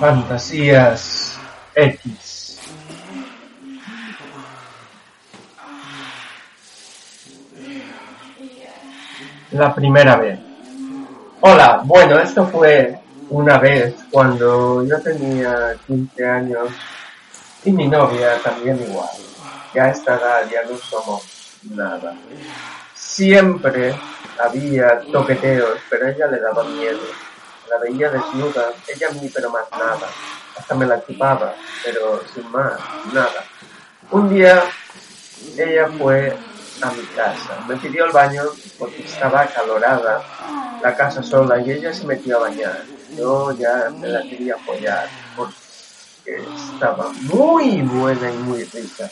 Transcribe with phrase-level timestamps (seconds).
[0.00, 1.38] Fantasías
[1.74, 2.60] X.
[9.52, 10.38] La primera vez.
[11.40, 12.98] Hola, bueno, esto fue
[13.30, 16.68] una vez cuando yo tenía 15 años
[17.64, 19.08] y mi novia también igual.
[19.74, 21.22] Ya a esta edad ya no somos
[21.70, 22.14] nada.
[22.94, 23.94] Siempre
[24.38, 27.00] había toqueteos, pero ella le daba miedo.
[27.70, 30.08] La veía desnuda, ella a mí pero más nada.
[30.56, 32.78] Hasta me la chupaba, pero sin más,
[33.12, 33.44] nada.
[34.10, 34.62] Un día
[35.56, 36.36] ella fue
[36.82, 37.64] a mi casa.
[37.68, 38.42] Me pidió el baño
[38.78, 40.22] porque estaba acalorada
[40.82, 42.84] la casa sola y ella se metió a bañar.
[43.16, 46.44] Yo ya me la quería apoyar porque
[46.74, 49.10] estaba muy buena y muy rica.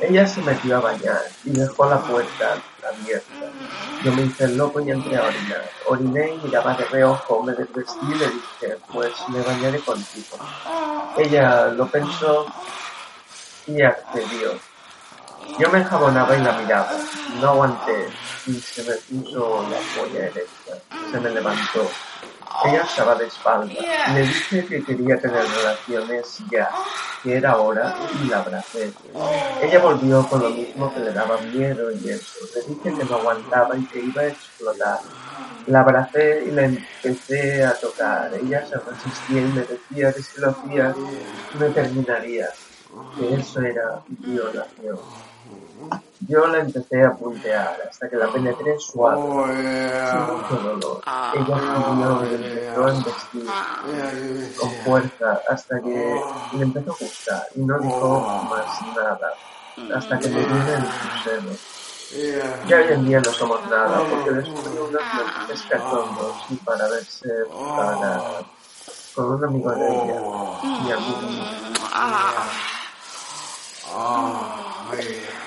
[0.00, 2.56] Ella se metió a bañar y dejó la puerta
[2.86, 3.35] abierta.
[4.06, 5.68] Yo me hice el loco y entré a orinar.
[5.88, 10.38] Oriné y miraba de reojo, me desvestí y le dije, pues me bañaré contigo.
[11.18, 12.46] Ella lo pensó
[13.66, 14.52] y accedió.
[15.58, 16.92] Yo me enjabonaba y la miraba.
[17.40, 18.06] No aguanté
[18.46, 20.78] y se me puso la polla erecta.
[21.10, 21.90] Se me levantó.
[22.64, 23.74] Ella estaba de espalda.
[24.14, 26.70] Le dije que quería tener relaciones ya,
[27.22, 28.92] que era hora, y la abracé.
[29.62, 32.38] Ella volvió con lo mismo que le daba miedo y eso.
[32.54, 35.00] Le dije que no aguantaba y que iba a explotar.
[35.66, 38.32] La abracé y la empecé a tocar.
[38.34, 40.94] Ella se resistía y me decía que si lo hacía
[41.58, 42.48] me terminaría,
[43.16, 44.98] que eso era violación.
[46.20, 49.20] Yo la empecé a puntear hasta que la penetré suave,
[50.10, 51.00] sin mucho dolor.
[51.34, 56.20] Ella subió y empezó a investir con fuerza hasta que
[56.56, 59.32] le empezó a gustar y no dijo más nada
[59.94, 61.76] hasta que me vine en sus senos.
[62.66, 65.02] Ya hoy en día no somos nada porque descubrí unos
[65.48, 67.28] meses cachondos y para verse
[67.76, 68.22] para
[69.14, 70.20] con un amigo de ella
[70.62, 71.20] y amigo
[73.92, 75.45] 啊诶呀。